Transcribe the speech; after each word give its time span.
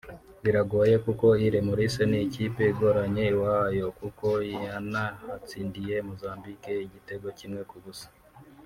Biragoye 0.43 0.95
kuko 1.05 1.25
Iles 1.45 1.65
Maurices 1.67 2.07
ni 2.09 2.19
ikipe 2.27 2.61
igoranye 2.73 3.23
iwayo 3.33 3.85
kuko 3.99 4.27
yanahatsindiye 4.67 5.95
Mozambique 6.07 6.73
igitego 6.87 7.27
kimwe 7.39 7.63
ku 7.71 7.77
busa 7.83 8.09